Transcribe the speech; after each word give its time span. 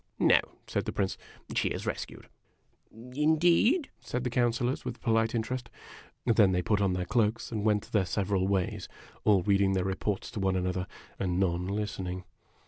"No," 0.19 0.39
said 0.65 0.85
the 0.85 0.91
Prince;" 0.91 1.15
she 1.55 1.67
is 1.67 1.85
rescued."" 1.85 2.27
Indeed?" 3.11 3.91
said 4.09 4.23
the 4.23 4.31
Councilors, 4.31 4.83
with 4.83 4.99
polite 4.99 5.35
interest. 5.35 5.69
Then 6.25 6.53
they 6.53 6.63
put 6.63 6.81
on 6.81 6.93
their 6.93 7.05
cloaks 7.05 7.51
and 7.51 7.63
went 7.63 7.91
their 7.91 8.05
several 8.07 8.47
ways, 8.47 8.87
all 9.25 9.43
reading 9.43 9.73
their 9.73 9.85
reports 9.85 10.31
to 10.31 10.39
one 10.39 10.55
another, 10.55 10.87
and 11.19 11.39
none 11.39 11.67
listening. 11.67 12.23